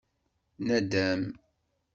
[0.65, 1.21] Nadem.